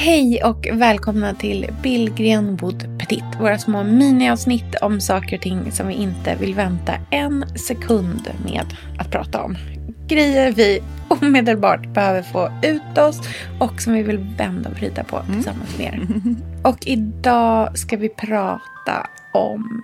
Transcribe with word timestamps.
Hej 0.00 0.44
och 0.44 0.66
välkomna 0.72 1.34
till 1.34 1.66
Billgren 1.82 2.56
Wood 2.56 2.98
Petit. 2.98 3.24
Våra 3.40 3.58
små 3.58 3.84
miniavsnitt 3.84 4.74
om 4.82 5.00
saker 5.00 5.36
och 5.36 5.42
ting 5.42 5.72
som 5.72 5.86
vi 5.86 5.94
inte 5.94 6.36
vill 6.40 6.54
vänta 6.54 6.92
en 7.10 7.58
sekund 7.58 8.30
med 8.44 8.64
att 8.98 9.10
prata 9.10 9.42
om. 9.42 9.56
Grejer 10.08 10.52
vi 10.52 10.82
omedelbart 11.08 11.94
behöver 11.94 12.22
få 12.22 12.52
ut 12.62 12.98
oss 12.98 13.20
och 13.60 13.82
som 13.82 13.92
vi 13.92 14.02
vill 14.02 14.18
vända 14.18 14.70
och 14.70 14.76
vrida 14.76 15.04
på 15.04 15.22
tillsammans 15.32 15.78
med 15.78 15.86
er. 15.86 16.06
Och 16.68 16.86
idag 16.86 17.78
ska 17.78 17.96
vi 17.96 18.08
prata 18.08 19.06
om 19.32 19.82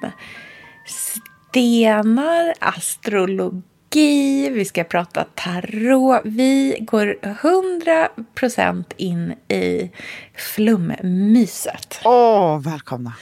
stenar, 0.86 2.54
astrologi, 2.60 3.62
vi 3.96 4.64
ska 4.68 4.84
prata 4.84 5.24
tarot. 5.34 6.20
Vi 6.24 6.78
går 6.80 7.16
100% 7.22 8.84
in 8.96 9.34
i 9.48 9.90
flummyset. 10.36 12.00
Åh, 12.04 12.60
välkomna. 12.60 13.12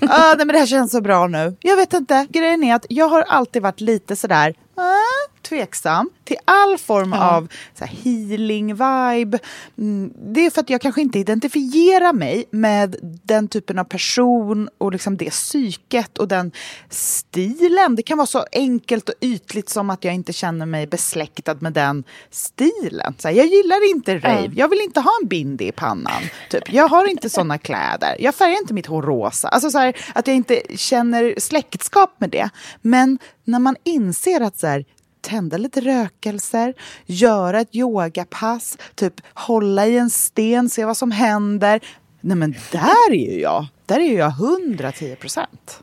ah, 0.00 0.34
nej, 0.36 0.46
men 0.46 0.48
det 0.48 0.58
här 0.58 0.66
känns 0.66 0.92
så 0.92 1.00
bra 1.00 1.26
nu. 1.26 1.56
Jag 1.60 1.76
vet 1.76 1.92
inte, 1.92 2.26
grejen 2.30 2.64
är 2.64 2.74
att 2.74 2.86
jag 2.88 3.08
har 3.08 3.22
alltid 3.22 3.62
varit 3.62 3.80
lite 3.80 4.16
sådär 4.16 4.54
ah, 4.74 5.09
tveksam 5.50 6.10
till 6.24 6.36
all 6.44 6.78
form 6.78 7.12
Ja. 7.12 7.30
av 7.30 7.48
så 7.78 7.84
healing-vibe. 7.84 9.38
Mm, 9.78 10.12
det 10.32 10.46
är 10.46 10.50
för 10.50 10.60
att 10.60 10.70
jag 10.70 10.80
kanske 10.80 11.00
inte 11.00 11.18
identifierar 11.18 12.12
mig 12.12 12.44
med 12.50 12.96
den 13.02 13.48
typen 13.48 13.78
av 13.78 13.84
person 13.84 14.68
och 14.78 14.92
liksom 14.92 15.16
det 15.16 15.30
psyket 15.30 16.18
och 16.18 16.28
den 16.28 16.52
stilen. 16.88 17.96
Det 17.96 18.02
kan 18.02 18.18
vara 18.18 18.26
så 18.26 18.44
enkelt 18.52 19.08
och 19.08 19.14
ytligt 19.20 19.68
som 19.68 19.90
att 19.90 20.04
jag 20.04 20.14
inte 20.14 20.32
känner 20.32 20.66
mig 20.66 20.86
besläktad 20.86 21.54
med 21.60 21.72
den 21.72 22.04
stilen. 22.30 23.14
Så 23.18 23.28
här, 23.28 23.34
jag 23.34 23.46
gillar 23.46 23.90
inte 23.90 24.18
rave, 24.18 24.50
jag 24.54 24.68
vill 24.68 24.80
inte 24.80 25.00
ha 25.00 25.10
en 25.22 25.28
bindi 25.28 25.66
i 25.68 25.72
pannan. 25.72 26.22
Typ. 26.50 26.72
Jag 26.72 26.88
har 26.88 27.10
inte 27.10 27.30
såna 27.30 27.58
kläder, 27.58 28.16
jag 28.18 28.34
färgar 28.34 28.60
inte 28.60 28.74
mitt 28.74 28.86
hår 28.86 29.02
rosa. 29.02 29.48
Alltså 29.48 29.70
så 29.70 29.78
här, 29.78 29.96
att 30.14 30.26
jag 30.26 30.36
inte 30.36 30.62
känner 30.76 31.34
släktskap 31.38 32.14
med 32.18 32.30
det. 32.30 32.50
Men 32.82 33.18
när 33.44 33.58
man 33.58 33.76
inser 33.84 34.40
att 34.40 34.58
så 34.58 34.66
här, 34.66 34.84
tända 35.20 35.56
lite 35.56 35.80
rökelser, 35.80 36.74
göra 37.06 37.60
ett 37.60 37.74
yogapass, 37.74 38.78
typ 38.94 39.14
hålla 39.34 39.86
i 39.86 39.98
en 39.98 40.10
sten, 40.10 40.70
se 40.70 40.84
vad 40.84 40.96
som 40.96 41.10
händer. 41.10 41.80
Nej 42.20 42.36
men 42.36 42.54
där 42.72 43.10
är 43.10 43.32
ju 43.32 43.40
jag, 43.40 43.66
där 43.86 44.00
är 44.00 44.18
jag 44.18 44.30
110 44.30 45.16
procent. 45.16 45.82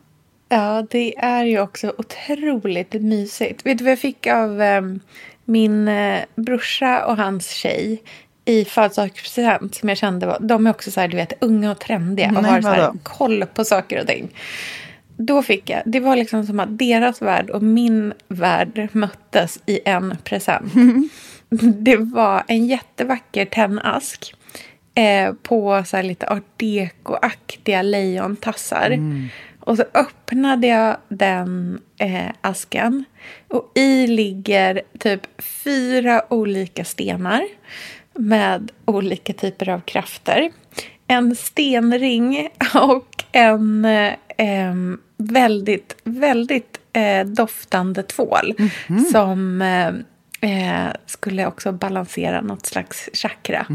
Ja, 0.49 0.85
det 0.89 1.17
är 1.17 1.43
ju 1.43 1.59
också 1.59 1.93
otroligt 1.97 2.93
mysigt. 2.93 3.65
Vet 3.65 3.77
du 3.77 3.83
vad 3.83 3.91
jag 3.91 3.99
fick 3.99 4.27
av 4.27 4.61
eh, 4.61 4.81
min 5.45 5.87
eh, 5.87 6.19
brorsa 6.35 7.05
och 7.05 7.17
hans 7.17 7.49
tjej 7.49 8.03
i 8.45 8.65
födelsedagspresent 8.65 9.75
som 9.75 9.89
jag 9.89 9.97
kände 9.97 10.25
var, 10.25 10.37
de 10.39 10.67
är 10.67 10.71
också 10.71 10.91
så 10.91 10.99
här, 10.99 11.07
du 11.07 11.17
vet, 11.17 11.33
unga 11.43 11.71
och 11.71 11.79
trendiga 11.79 12.27
och 12.27 12.41
Nej, 12.41 12.51
har 12.51 12.61
så 12.61 12.67
här, 12.67 12.91
koll 13.03 13.45
på 13.45 13.65
saker 13.65 14.01
och 14.01 14.07
ting. 14.07 14.29
Då 15.17 15.43
fick 15.43 15.69
jag, 15.69 15.81
det 15.85 15.99
var 15.99 16.15
liksom 16.15 16.45
som 16.45 16.59
att 16.59 16.77
deras 16.77 17.21
värld 17.21 17.49
och 17.49 17.63
min 17.63 18.13
värld 18.27 18.89
möttes 18.91 19.59
i 19.65 19.79
en 19.85 20.17
present. 20.23 20.73
Det 21.75 21.97
var 21.97 22.43
en 22.47 22.67
jättevacker 22.67 23.45
tennask 23.45 24.35
eh, 24.95 25.33
på 25.33 25.83
så 25.85 25.95
här 25.95 26.03
lite 26.03 26.27
art 26.27 26.57
deco-aktiga 26.57 27.81
lejontassar. 27.81 28.99
Och 29.59 29.77
så 29.77 29.83
öppnade 29.93 30.67
jag 30.67 30.97
den 31.07 31.81
eh, 31.99 32.31
asken. 32.41 33.05
Och 33.47 33.71
i 33.75 34.07
ligger 34.07 34.81
typ 34.99 35.41
fyra 35.41 36.21
olika 36.29 36.85
stenar 36.85 37.43
med 38.13 38.71
olika 38.85 39.33
typer 39.33 39.69
av 39.69 39.79
krafter. 39.79 40.51
En 41.07 41.35
stenring 41.35 42.49
och 42.75 43.23
en 43.31 43.85
eh, 43.85 44.13
väldigt, 45.17 45.95
väldigt 46.03 46.79
eh, 46.93 47.25
doftande 47.25 48.03
tvål 48.03 48.53
som 49.11 49.61
eh, 49.61 49.87
eh, 50.41 50.91
skulle 51.05 51.45
också 51.45 51.71
balansera 51.71 52.41
något 52.41 52.65
slags 52.65 53.09
chakra. 53.13 53.65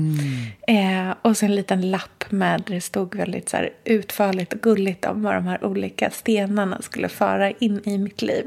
Eh, 0.68 1.14
och 1.22 1.36
så 1.36 1.44
en 1.44 1.54
liten 1.54 1.90
lapp 1.90 2.24
med 2.30 2.62
det 2.66 2.80
stod 2.80 3.14
väldigt 3.14 3.48
så 3.48 3.56
här, 3.56 3.70
utförligt 3.84 4.52
och 4.52 4.60
gulligt 4.60 5.04
om 5.04 5.22
vad 5.22 5.34
de 5.34 5.46
här 5.46 5.64
olika 5.64 6.10
stenarna 6.10 6.82
skulle 6.82 7.08
föra 7.08 7.50
in 7.50 7.80
i 7.84 7.98
mitt 7.98 8.22
liv. 8.22 8.44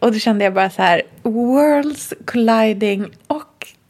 Och 0.00 0.12
då 0.12 0.18
kände 0.18 0.44
jag 0.44 0.54
bara 0.54 0.70
så 0.70 0.82
här, 0.82 1.02
worlds 1.22 2.14
colliding 2.24 3.06
och 3.26 3.43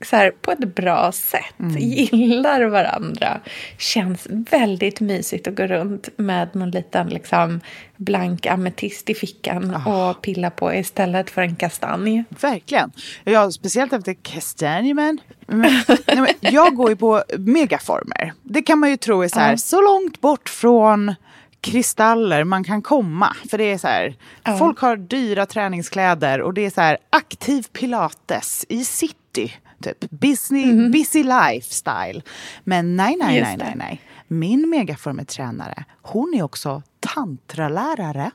så 0.05 0.17
här, 0.17 0.31
på 0.31 0.53
ett 0.53 0.75
bra 0.75 1.13
sätt. 1.13 1.55
Gillar 1.79 2.65
varandra. 2.65 3.41
Känns 3.79 4.27
väldigt 4.31 5.01
mysigt 5.01 5.47
att 5.49 5.57
gå 5.57 5.67
runt 5.67 6.09
med 6.17 6.55
någon 6.55 6.71
liten 6.71 7.09
liksom, 7.09 7.61
blank 7.97 8.47
ametist 8.47 9.11
i 9.11 9.15
fickan 9.15 9.75
och 9.87 10.23
pilla 10.23 10.51
på 10.51 10.75
istället 10.75 11.31
för 11.31 11.43
en 11.43 11.57
kastanj. 11.57 12.25
Verkligen. 12.41 12.93
Ja, 13.25 13.51
speciellt 13.51 13.93
efter 13.93 14.15
kastanjemen. 14.23 15.19
Men, 15.47 15.83
nej, 16.07 16.17
men 16.17 16.29
jag 16.41 16.75
går 16.75 16.91
ju 16.91 16.97
på 16.97 17.23
megaformer. 17.39 18.33
Det 18.43 18.63
kan 18.63 18.79
man 18.79 18.91
ju 18.91 18.97
tro 18.97 19.23
är 19.23 19.29
så 19.29 19.41
här, 19.41 19.51
Ja. 19.51 19.57
så 19.57 19.81
långt 19.83 20.21
bort 20.21 20.49
från 20.49 21.15
kristaller 21.61 22.45
man 22.45 22.65
kan 22.65 22.83
komma. 22.83 23.37
För 23.51 23.59
det 23.59 23.65
är 23.73 23.79
så 23.79 23.89
här, 23.89 24.15
folk 24.59 24.79
har 24.79 24.97
dyra 24.97 25.47
träningskläder 25.47 26.41
och 26.41 26.55
det 26.55 26.67
är 26.67 26.71
så 26.71 26.81
här 26.81 26.99
aktiv 27.11 27.67
pilates 27.73 28.67
i 28.69 28.85
city. 28.85 29.53
Typ 29.83 30.11
busy, 30.11 30.89
busy 30.91 31.23
lifestyle. 31.23 32.23
Men 32.65 32.97
nej, 32.97 33.17
nej, 33.21 33.39
Just 33.39 33.47
nej, 33.47 33.57
nej, 33.57 33.75
nej. 33.77 34.01
Min 34.29 34.71
megaformer-tränare, 34.71 35.85
hon 36.03 36.35
är 36.35 36.43
också 36.43 36.83
tantralärare. 37.01 38.31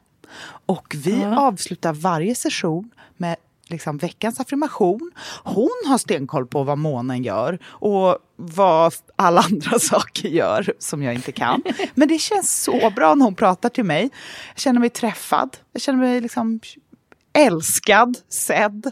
Och 0.65 0.95
vi 0.97 1.23
avslutar 1.23 1.93
varje 1.93 2.35
session 2.35 2.91
med 3.17 3.35
liksom 3.69 3.97
veckans 3.97 4.39
affirmation. 4.39 5.11
Hon 5.43 5.83
har 5.87 5.97
stenkoll 5.97 6.47
på 6.47 6.63
vad 6.63 6.77
månen 6.77 7.23
gör 7.23 7.59
och 7.65 8.17
vad 8.35 8.93
alla 9.15 9.41
andra 9.41 9.79
saker 9.79 10.29
gör 10.29 10.73
som 10.79 11.03
jag 11.03 11.13
inte 11.13 11.31
kan. 11.31 11.63
Men 11.93 12.07
det 12.07 12.19
känns 12.19 12.63
så 12.63 12.89
bra 12.95 13.15
när 13.15 13.25
hon 13.25 13.35
pratar 13.35 13.69
till 13.69 13.83
mig. 13.83 14.09
Jag 14.53 14.59
känner 14.59 14.79
mig 14.79 14.89
träffad. 14.89 15.57
Jag 15.73 15.81
känner 15.81 15.99
mig 15.99 16.21
liksom 16.21 16.59
älskad, 17.33 18.17
sedd. 18.29 18.91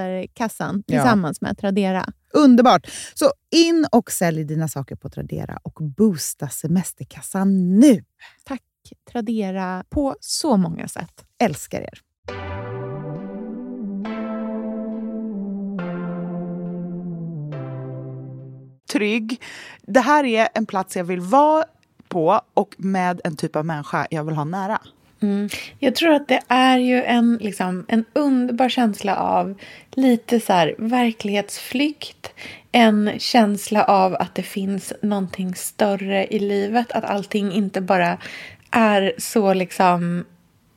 semesterkassan 0.01 0.83
Ja. 0.87 0.97
tillsammans 0.97 1.41
med 1.41 1.57
Tradera. 1.57 2.05
Underbart! 2.33 2.87
Så 3.13 3.31
in 3.51 3.87
och 3.91 4.11
sälj 4.11 4.43
dina 4.43 4.67
saker 4.67 4.95
på 4.95 5.09
Tradera 5.09 5.59
och 5.63 5.77
boosta 5.97 6.49
semesterkassan 6.49 7.79
nu. 7.79 8.03
Tack 8.43 8.61
Tradera 9.11 9.83
på 9.89 10.15
så 10.19 10.57
många 10.57 10.87
sätt. 10.87 11.25
Älskar 11.39 11.81
er! 11.81 12.01
Trygg. 18.91 19.41
Det 19.81 19.99
här 19.99 20.23
är 20.23 20.47
en 20.53 20.65
plats 20.65 20.95
jag 20.97 21.03
vill 21.03 21.19
vara 21.21 21.65
på 22.07 22.41
och 22.53 22.75
med 22.77 23.21
en 23.23 23.35
typ 23.35 23.55
av 23.55 23.65
människa 23.65 24.07
jag 24.09 24.23
vill 24.23 24.35
ha 24.35 24.43
nära. 24.43 24.81
Mm. 25.21 25.49
Jag 25.79 25.95
tror 25.95 26.13
att 26.13 26.27
det 26.27 26.41
är 26.47 26.77
ju 26.77 27.03
en, 27.03 27.37
liksom, 27.41 27.85
en 27.87 28.05
underbar 28.13 28.69
känsla 28.69 29.15
av 29.15 29.57
lite 29.91 30.39
så 30.39 30.53
här 30.53 30.75
verklighetsflykt. 30.77 32.33
En 32.71 33.11
känsla 33.19 33.83
av 33.83 34.15
att 34.15 34.35
det 34.35 34.43
finns 34.43 34.93
någonting 35.01 35.55
större 35.55 36.27
i 36.27 36.39
livet. 36.39 36.91
Att 36.91 37.03
allting 37.03 37.51
inte 37.51 37.81
bara 37.81 38.17
är 38.71 39.13
så 39.17 39.53
liksom 39.53 40.25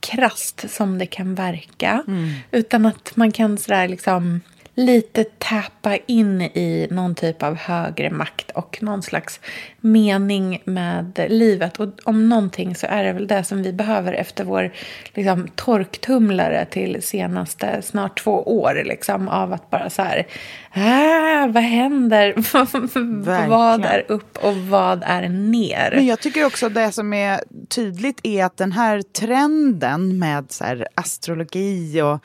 krast 0.01 0.71
som 0.71 0.99
det 0.99 1.07
kan 1.07 1.35
verka. 1.35 2.05
Utan 2.51 2.87
att 2.87 3.17
man 3.17 3.33
kan 3.33 3.59
sådär 3.59 3.89
liksom 3.89 4.41
lite 4.75 5.25
tappa 5.25 5.97
in 5.97 6.43
i 6.43 6.89
någon 6.91 7.15
typ 7.15 7.43
av 7.43 7.57
högre 7.57 8.11
makt 8.11 8.51
och 8.51 8.79
någon 8.83 9.03
slags 9.03 9.41
mening 9.81 10.63
med 10.65 11.27
livet. 11.29 11.81
Och 11.81 11.89
om 12.05 12.29
någonting 12.29 12.75
så 12.75 12.87
är 12.87 13.05
det 13.05 13.13
väl 13.13 13.27
det 13.27 13.45
som 13.45 13.63
vi 13.63 13.73
behöver 13.73 14.13
efter 14.13 14.45
vår 14.45 14.73
liksom, 15.15 15.49
torktumlare 15.55 16.65
till 16.65 17.03
senaste 17.03 17.83
snart 17.83 18.19
två 18.19 18.43
år. 18.43 18.83
Liksom, 18.85 19.29
av 19.29 19.53
att 19.53 19.71
bara 19.71 19.91
så 19.91 20.03
här, 20.03 20.27
ah, 20.75 21.47
vad 21.47 21.63
händer? 21.63 22.35
vad 23.49 23.85
är 23.85 24.05
upp 24.09 24.39
och 24.39 24.57
vad 24.57 25.03
är 25.07 25.29
ner? 25.29 25.93
Men 25.95 26.07
jag 26.07 26.21
tycker 26.21 26.47
också 26.47 26.69
det 26.69 26.93
som 26.93 27.13
är 27.13 27.41
tydligt 27.69 28.21
är 28.23 28.45
att 28.45 28.57
den 28.57 28.73
här 28.73 29.03
trenden 29.03 30.19
med 30.19 30.53
så 30.53 30.65
astrologi 30.95 32.03
och 32.03 32.25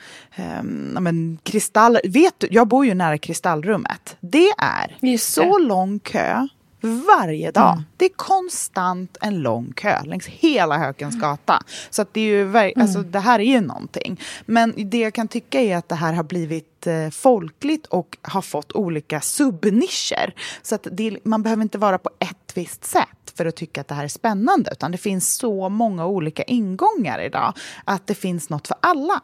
um, 0.60 0.96
men, 1.00 1.38
kristaller. 1.42 2.00
Vet 2.04 2.39
jag 2.50 2.68
bor 2.68 2.86
ju 2.86 2.94
nära 2.94 3.18
kristallrummet. 3.18 4.16
Det 4.20 4.50
är 4.58 4.96
Just 5.00 5.32
så 5.32 5.58
det. 5.58 5.64
lång 5.64 5.98
kö 5.98 6.48
varje 6.82 7.50
dag. 7.50 7.82
Det 7.96 8.04
är 8.04 8.10
konstant 8.16 9.16
en 9.20 9.38
lång 9.42 9.72
kö 9.72 10.02
längs 10.04 10.26
hela 10.26 10.78
Hökens 10.78 11.16
gata. 11.16 11.62
Så 11.90 12.02
att 12.02 12.14
det, 12.14 12.20
är 12.20 12.24
ju, 12.24 12.44
ver- 12.52 12.72
alltså, 12.80 13.02
det 13.02 13.18
här 13.18 13.38
är 13.38 13.44
ju 13.44 13.60
någonting. 13.60 14.20
Men 14.46 14.74
det 14.76 14.98
jag 14.98 15.14
kan 15.14 15.28
tycka 15.28 15.60
är 15.60 15.76
att 15.76 15.88
det 15.88 15.94
här 15.94 16.12
har 16.12 16.22
blivit 16.22 16.86
eh, 16.86 17.10
folkligt 17.10 17.86
och 17.86 18.18
har 18.22 18.42
fått 18.42 18.72
olika 18.72 19.20
subnischer. 19.20 20.34
Så 20.62 20.74
att 20.74 20.86
det, 20.92 21.18
man 21.24 21.42
behöver 21.42 21.62
inte 21.62 21.78
vara 21.78 21.98
på 21.98 22.10
ett 22.18 22.52
visst 22.56 22.84
sätt 22.84 23.06
för 23.36 23.46
att 23.46 23.56
tycka 23.56 23.80
att 23.80 23.88
det 23.88 23.94
här 23.94 24.04
är 24.04 24.08
spännande. 24.08 24.70
Utan 24.72 24.92
det 24.92 24.98
finns 24.98 25.34
så 25.34 25.68
många 25.68 26.06
olika 26.06 26.42
ingångar 26.42 27.20
idag 27.20 27.52
att 27.84 28.06
det 28.06 28.14
finns 28.14 28.50
något 28.50 28.68
för 28.68 28.76
alla. 28.80 29.20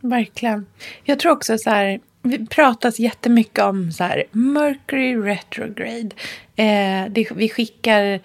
Verkligen. 0.00 0.66
Jag 1.04 1.18
tror 1.20 1.32
också 1.32 1.58
så 1.58 1.70
här, 1.70 2.00
vi 2.22 2.46
pratas 2.46 2.98
jättemycket 2.98 3.64
om 3.64 3.92
så 3.92 4.04
här, 4.04 4.24
Mercury 4.30 5.16
retrograde. 5.16 6.10
Eh, 6.56 7.10
det, 7.10 7.30
vi 7.34 7.48
skickar, 7.48 8.20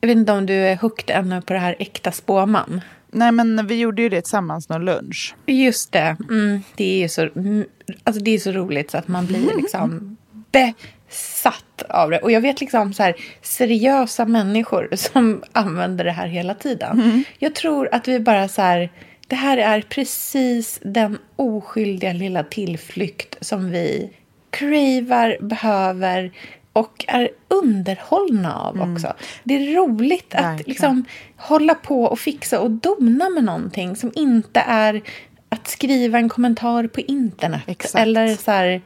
jag 0.00 0.08
vet 0.08 0.16
inte 0.16 0.32
om 0.32 0.46
du 0.46 0.54
är 0.54 0.76
hooked 0.76 1.16
ännu 1.16 1.42
på 1.42 1.52
det 1.52 1.58
här 1.58 1.76
äkta 1.78 2.12
spåman. 2.12 2.80
Nej 3.12 3.32
men 3.32 3.66
vi 3.66 3.78
gjorde 3.78 4.02
ju 4.02 4.08
det 4.08 4.20
tillsammans 4.20 4.68
någon 4.68 4.84
lunch. 4.84 5.34
Just 5.46 5.92
det. 5.92 6.16
Mm, 6.30 6.62
det 6.76 6.84
är 6.84 6.98
ju 6.98 7.08
så, 7.08 7.22
mm, 7.22 7.64
alltså 8.04 8.22
det 8.22 8.30
är 8.30 8.38
så 8.38 8.52
roligt 8.52 8.90
så 8.90 8.98
att 8.98 9.08
man 9.08 9.26
blir 9.26 9.56
liksom 9.56 10.16
besatt 10.52 11.82
av 11.88 12.10
det. 12.10 12.18
Och 12.18 12.32
jag 12.32 12.40
vet 12.40 12.60
liksom 12.60 12.92
så 12.92 13.02
här 13.02 13.14
seriösa 13.42 14.26
människor 14.26 14.88
som 14.96 15.42
använder 15.52 16.04
det 16.04 16.12
här 16.12 16.26
hela 16.26 16.54
tiden. 16.54 17.24
Jag 17.38 17.54
tror 17.54 17.88
att 17.92 18.08
vi 18.08 18.20
bara 18.20 18.48
så 18.48 18.62
här, 18.62 18.90
det 19.30 19.36
här 19.36 19.56
är 19.56 19.80
precis 19.80 20.80
den 20.82 21.18
oskyldiga 21.36 22.12
lilla 22.12 22.44
tillflykt 22.44 23.36
som 23.40 23.70
vi 23.70 24.10
cravar, 24.50 25.38
behöver 25.40 26.32
och 26.72 27.04
är 27.08 27.30
underhållna 27.48 28.56
av 28.56 28.80
också. 28.80 29.12
Det 29.44 29.54
är 29.54 29.74
roligt 29.76 30.34
att 30.34 30.44
Verkligen. 30.44 30.68
liksom 30.68 31.04
hålla 31.36 31.74
på 31.74 32.04
och 32.04 32.18
fixa 32.18 32.60
och 32.60 32.70
dona 32.70 33.30
med 33.30 33.44
någonting 33.44 33.96
som 33.96 34.12
inte 34.14 34.60
är 34.60 35.02
att 35.48 35.68
skriva 35.68 36.18
en 36.18 36.28
kommentar 36.28 36.86
på 36.86 37.00
internet. 37.00 37.62
Exakt. 37.66 38.02
Eller 38.02 38.36
så 38.36 38.50
här, 38.50 38.82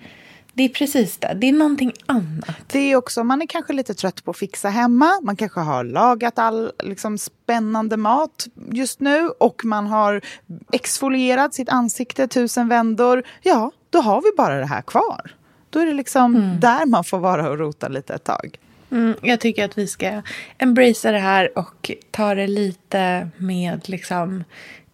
det 0.55 0.62
är 0.62 0.69
precis 0.69 1.19
det. 1.19 1.35
Det 1.35 1.49
är 1.49 1.53
någonting 1.53 1.93
annat. 2.06 2.56
Det 2.67 2.79
är 2.79 2.97
också, 2.97 3.25
man 3.25 3.43
är 3.43 3.47
kanske 3.47 3.73
lite 3.73 3.95
trött 3.95 4.25
på 4.25 4.31
att 4.31 4.37
fixa 4.37 4.69
hemma. 4.69 5.21
Man 5.23 5.37
kanske 5.37 5.61
har 5.61 5.85
lagat 5.85 6.39
all 6.39 6.73
liksom, 6.83 7.19
spännande 7.19 7.97
mat 7.97 8.47
just 8.71 9.01
nu 9.01 9.29
och 9.29 9.65
man 9.65 9.87
har 9.87 10.21
exfolierat 10.73 11.55
sitt 11.55 11.69
ansikte 11.69 12.29
tusen 12.29 12.69
vändor. 12.69 13.23
Ja, 13.43 13.71
då 13.91 14.01
har 14.01 14.23
vi 14.23 14.29
bara 14.37 14.59
det 14.59 14.67
här 14.67 14.83
kvar. 14.83 15.35
Då 15.71 15.79
är 15.79 15.87
det 15.87 15.95
liksom 15.95 16.57
där 16.61 16.87
man 16.87 17.05
får 17.05 17.19
vara 17.19 17.50
och 17.50 17.59
rota 17.59 17.89
lite 17.89 18.15
ett 18.15 18.25
tag. 18.25 18.59
Mm, 18.91 19.15
jag 19.23 19.40
tycker 19.40 19.64
att 19.64 19.78
vi 19.78 19.87
ska 19.87 20.23
embracea 20.59 21.12
det 21.12 21.19
här 21.19 21.59
och 21.59 21.90
ta 22.11 22.35
det 22.35 22.47
lite 22.47 23.28
med 23.37 23.88
liksom 23.88 24.45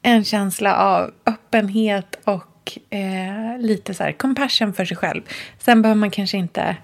en 0.02 0.24
känsla 0.24 0.76
av 0.76 1.10
öppenhet 1.26 2.18
och 2.24 2.49
eh, 2.90 3.58
lite 3.58 3.94
så 3.94 4.02
här 4.02 4.12
compassion 4.12 4.72
för 4.72 4.84
sig 4.84 4.96
själv. 4.96 5.22
Sen 5.58 5.82
behöver 5.82 5.98
man 5.98 6.10
kanske 6.10 6.38
inte 6.38 6.76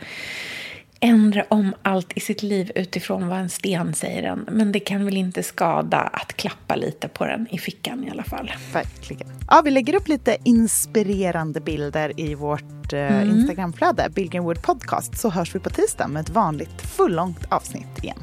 ändra 1.01 1.45
om 1.49 1.75
allt 1.83 2.13
i 2.17 2.21
sitt 2.21 2.43
liv 2.43 2.73
utifrån 2.75 3.29
vad 3.29 3.39
en 3.39 3.49
sten 3.49 3.95
säger 3.95 4.23
en. 4.23 4.49
Men 4.51 4.73
det 4.73 4.81
kan 4.81 5.05
väl 5.05 5.17
inte 5.17 5.43
skada 5.43 5.99
att 5.99 6.33
klappa 6.37 6.77
lite 6.77 7.09
på 7.09 7.27
den 7.27 7.47
i 7.51 7.59
fickan 7.59 8.05
i 8.05 8.11
alla 8.11 8.25
fall. 8.25 8.53
Verkligen. 8.73 9.29
Ja, 9.49 9.63
vi 9.65 9.71
lägger 9.71 9.95
upp 9.95 10.09
lite 10.09 10.37
inspirerande 10.45 11.61
bilder 11.61 12.21
i 12.21 12.35
vårt 12.35 12.93
eh, 12.93 13.23
Instagramflöde, 13.23 14.09
Billgrenwood 14.15 14.63
Podcast, 14.63 15.19
så 15.19 15.31
hörs 15.31 15.55
vi 15.55 15.59
på 15.59 15.71
tisdag 15.71 16.09
med 16.09 16.21
ett 16.21 16.31
vanligt 16.31 16.83
fullångt 16.97 17.45
avsnitt 17.49 18.03
igen. 18.03 18.19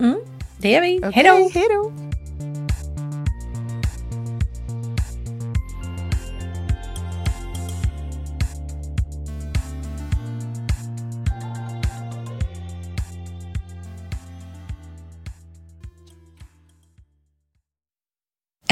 Mm, 0.00 0.16
det 0.58 0.70
gör 0.70 0.80
vi. 0.80 0.98
Okej, 0.98 1.50
Hej 1.54 1.64
då! 1.70 2.03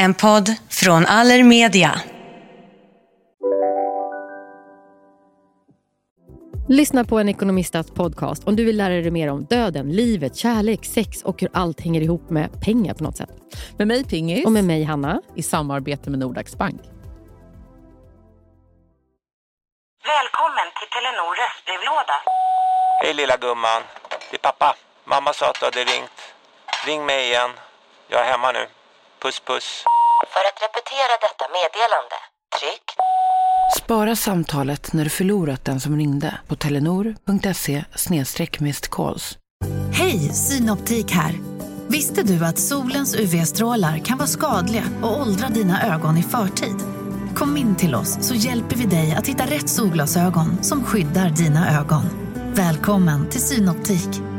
En 0.03 0.15
podd 0.15 0.57
från 0.71 1.07
Allermedia. 1.07 2.01
Lyssna 6.69 7.05
på 7.05 7.19
en 7.19 7.29
ekonomistats 7.29 7.91
podcast 7.91 8.45
om 8.45 8.57
du 8.57 8.65
vill 8.65 8.77
lära 8.77 8.95
dig 8.95 9.11
mer 9.11 9.31
om 9.31 9.45
döden, 9.45 9.93
livet, 9.93 10.37
kärlek, 10.37 10.85
sex 10.85 11.23
och 11.23 11.41
hur 11.41 11.51
allt 11.53 11.81
hänger 11.81 12.01
ihop 12.01 12.31
med 12.31 12.63
pengar 12.63 12.95
på 12.95 13.05
något 13.05 13.17
sätt. 13.17 13.31
Med 13.79 13.89
mig 13.89 14.05
Pingis. 14.05 14.47
Och 14.47 14.53
med 14.53 14.65
mig 14.65 14.85
Hanna. 14.85 15.23
I 15.37 15.43
samarbete 15.43 16.11
med 16.11 16.19
Nordax 16.19 16.57
Bank. 16.57 16.81
Välkommen 20.15 20.69
till 20.79 20.89
Telenor 20.95 21.35
röstbrevlåda. 21.43 22.17
Hej 23.03 23.15
lilla 23.15 23.37
gumman. 23.37 23.83
Det 24.31 24.37
är 24.37 24.53
pappa. 24.53 24.77
Mamma 25.05 25.33
sa 25.33 25.51
att 25.51 25.61
du 25.61 25.65
hade 25.65 25.85
ringt. 25.85 26.19
Ring 26.87 27.07
mig 27.07 27.29
igen. 27.29 27.51
Jag 28.09 28.21
är 28.21 28.31
hemma 28.31 28.53
nu. 28.53 28.67
Puss 29.23 29.41
puss. 29.41 29.85
För 30.33 30.41
att 30.49 30.59
repetera 30.63 31.15
detta 31.21 31.45
meddelande, 31.59 32.17
tryck 32.59 32.83
Spara 33.77 34.17
samtalet 34.17 34.93
när 34.93 35.05
du 35.05 35.11
förlorat 35.11 35.65
den 35.65 35.81
som 35.81 35.97
ringde 35.97 36.39
på 36.49 36.57
telenor.se 36.57 37.85
calls. 38.91 39.39
Hej, 39.95 40.19
Synoptik 40.19 41.11
här. 41.11 41.35
Visste 41.89 42.23
du 42.23 42.45
att 42.45 42.59
solens 42.59 43.15
UV-strålar 43.15 43.99
kan 43.99 44.19
vara 44.19 44.29
skadliga 44.29 44.85
och 45.03 45.21
åldra 45.21 45.49
dina 45.49 45.95
ögon 45.95 46.17
i 46.17 46.23
förtid? 46.23 46.77
Kom 47.37 47.57
in 47.57 47.77
till 47.77 47.95
oss 47.95 48.29
så 48.29 48.35
hjälper 48.35 48.77
vi 48.77 48.87
dig 48.87 49.15
att 49.19 49.27
hitta 49.27 49.47
rätt 49.47 49.69
solglasögon 49.69 50.63
som 50.63 50.85
skyddar 50.85 51.29
dina 51.29 51.81
ögon. 51.81 52.03
Välkommen 52.55 53.31
till 53.31 53.41
Synoptik. 53.41 54.32